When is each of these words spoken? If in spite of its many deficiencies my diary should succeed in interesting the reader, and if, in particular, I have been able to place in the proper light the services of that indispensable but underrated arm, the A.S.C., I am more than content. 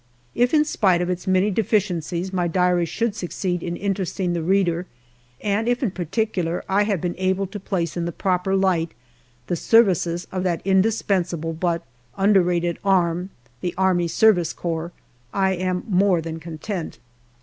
If 0.33 0.51
in 0.51 0.65
spite 0.65 0.99
of 0.99 1.11
its 1.11 1.27
many 1.27 1.51
deficiencies 1.51 2.33
my 2.33 2.47
diary 2.47 2.85
should 2.85 3.15
succeed 3.15 3.61
in 3.61 3.75
interesting 3.77 4.33
the 4.33 4.41
reader, 4.41 4.87
and 5.41 5.67
if, 5.67 5.83
in 5.83 5.91
particular, 5.91 6.65
I 6.67 6.85
have 6.85 6.99
been 7.01 7.13
able 7.19 7.45
to 7.45 7.59
place 7.59 7.95
in 7.95 8.05
the 8.05 8.11
proper 8.11 8.55
light 8.55 8.93
the 9.45 9.55
services 9.55 10.25
of 10.31 10.41
that 10.41 10.63
indispensable 10.65 11.53
but 11.53 11.83
underrated 12.17 12.79
arm, 12.83 13.29
the 13.61 13.75
A.S.C., 13.77 14.55
I 15.33 15.51
am 15.51 15.83
more 15.87 16.19
than 16.19 16.39
content. 16.39 16.97